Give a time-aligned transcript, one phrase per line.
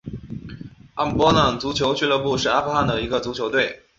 [0.95, 3.83] 阿姆波浪足球俱乐部是阿富汗的一个足球队。